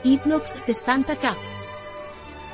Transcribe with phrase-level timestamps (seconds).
[0.00, 1.64] Hypnox 60 Caps.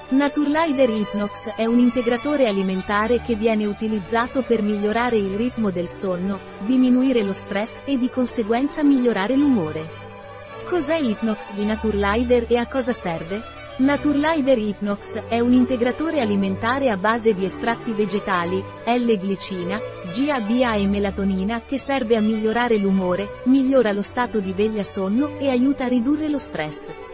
[0.08, 6.38] Naturlider Hypnox è un integratore alimentare che viene utilizzato per migliorare il ritmo del sonno,
[6.60, 9.86] diminuire lo stress e di conseguenza migliorare l'umore.
[10.66, 13.42] Cos'è Hypnox di Naturlider e a cosa serve?
[13.76, 19.78] Naturlider Hypnox è un integratore alimentare a base di estratti vegetali, L-glicina,
[20.16, 25.50] GABA e melatonina che serve a migliorare l'umore, migliora lo stato di veglia sonno e
[25.50, 27.12] aiuta a ridurre lo stress.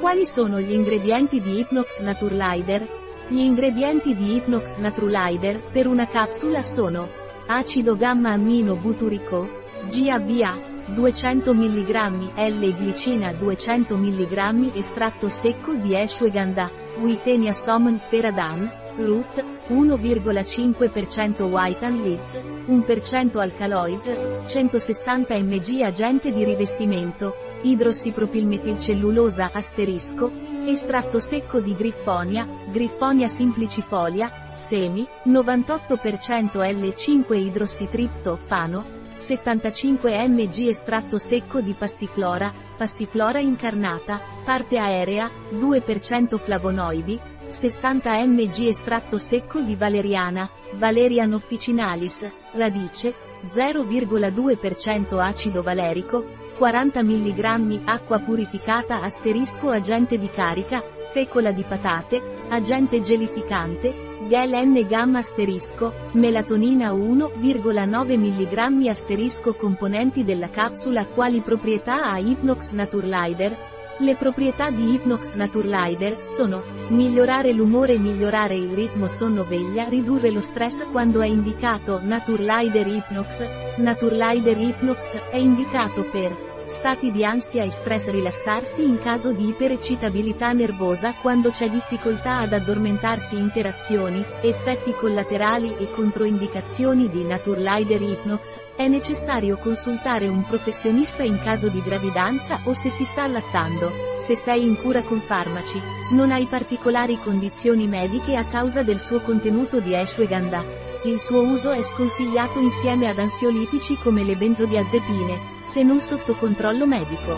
[0.00, 2.86] Quali sono gli ingredienti di Hypnox Naturlider?
[3.28, 7.08] Gli ingredienti di Hypnox Naturlider per una capsula sono
[7.46, 9.48] acido gamma ammino buturico,
[9.88, 16.70] GABA, 200 mg L-glicina 200 mg estratto secco di ashwagandha,
[17.00, 24.06] Witenia somn feradan, root, 1,5% white and leads, 1% alkaloids,
[24.44, 30.30] 160 mg agente di rivestimento, idrossipropilmetilcellulosa asterisco,
[30.66, 41.74] estratto secco di griffonia, griffonia simplicifolia, semi, 98% L5 idrossitriptofano, 75 mg estratto secco di
[41.74, 52.28] passiflora, passiflora incarnata, parte aerea, 2% flavonoidi, 60 mg estratto secco di valeriana, valerian officinalis,
[52.52, 53.14] radice,
[53.46, 56.24] 0,2% acido valerico,
[56.56, 64.86] 40 mg acqua purificata asterisco agente di carica, fecola di patate, agente gelificante, Gel N
[64.88, 74.16] gamma asterisco, melatonina 1,9 mg asterisco componenti della capsula quali proprietà ha Hypnox Naturlider, le
[74.16, 81.20] proprietà di Hypnox Naturlider sono migliorare l'umore migliorare il ritmo sonno-veglia ridurre lo stress quando
[81.20, 83.76] è indicato Naturlider Hypnox.
[83.76, 90.52] Naturlider Hypnox è indicato per Stati di ansia e stress rilassarsi in caso di iperecitabilità
[90.52, 98.88] nervosa quando c'è difficoltà ad addormentarsi interazioni, effetti collaterali e controindicazioni di Naturlider Hypnox, è
[98.88, 104.64] necessario consultare un professionista in caso di gravidanza o se si sta allattando, se sei
[104.64, 105.78] in cura con farmaci,
[106.12, 110.93] non hai particolari condizioni mediche a causa del suo contenuto di ashwagandha.
[111.06, 116.86] Il suo uso è sconsigliato insieme ad ansiolitici come le benzodiazepine, se non sotto controllo
[116.86, 117.36] medico.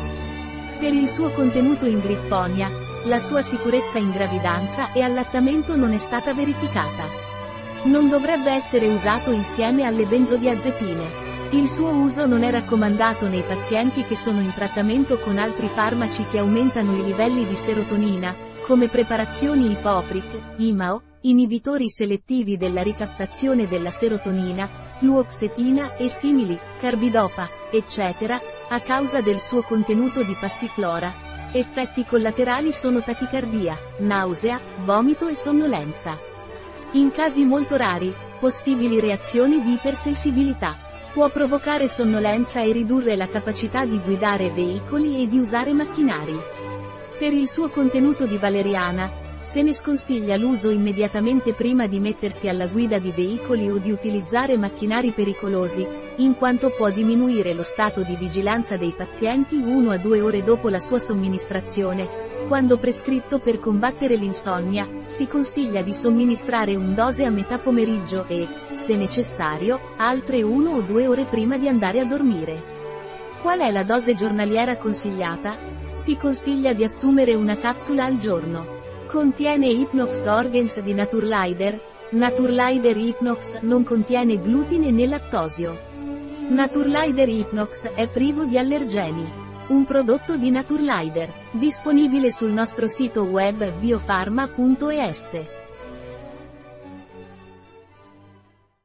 [0.78, 2.70] Per il suo contenuto in griffonia,
[3.06, 7.08] la sua sicurezza in gravidanza e allattamento non è stata verificata.
[7.86, 11.24] Non dovrebbe essere usato insieme alle benzodiazepine.
[11.50, 16.24] Il suo uso non è raccomandato nei pazienti che sono in trattamento con altri farmaci
[16.30, 18.32] che aumentano i livelli di serotonina,
[18.64, 28.40] come preparazioni ipopric, IMAO, inibitori selettivi della ricaptazione della serotonina, fluoxetina e simili, carbidopa, eccetera,
[28.68, 31.24] a causa del suo contenuto di passiflora.
[31.52, 36.18] Effetti collaterali sono tachicardia, nausea, vomito e sonnolenza.
[36.92, 40.76] In casi molto rari, possibili reazioni di ipersensibilità.
[41.12, 46.36] Può provocare sonnolenza e ridurre la capacità di guidare veicoli e di usare macchinari.
[47.18, 52.66] Per il suo contenuto di valeriana, se ne sconsiglia l'uso immediatamente prima di mettersi alla
[52.66, 55.86] guida di veicoli o di utilizzare macchinari pericolosi,
[56.16, 60.68] in quanto può diminuire lo stato di vigilanza dei pazienti 1 a 2 ore dopo
[60.68, 62.08] la sua somministrazione.
[62.48, 68.48] Quando prescritto per combattere l'insonnia, si consiglia di somministrare un dose a metà pomeriggio e,
[68.70, 72.74] se necessario, altre 1 o 2 ore prima di andare a dormire.
[73.40, 75.54] Qual è la dose giornaliera consigliata?
[75.92, 78.76] Si consiglia di assumere una capsula al giorno.
[79.06, 81.80] Contiene Hypnox Organs di Naturlider.
[82.10, 85.78] Naturlider Hypnox non contiene glutine né lattosio.
[86.48, 89.24] Naturlider Hypnox è privo di allergeni.
[89.68, 95.65] Un prodotto di Naturlider, disponibile sul nostro sito web biofarma.es.